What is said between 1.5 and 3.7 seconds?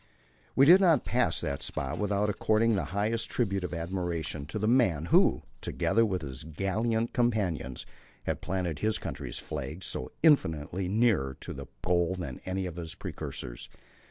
spot without according our highest tribute